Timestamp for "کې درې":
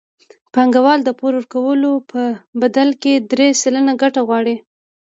3.01-3.47